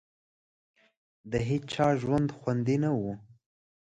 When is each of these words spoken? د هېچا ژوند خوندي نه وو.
د 1.31 1.33
هېچا 1.47 1.87
ژوند 2.01 2.27
خوندي 2.37 2.77
نه 2.83 2.91
وو. 2.99 3.13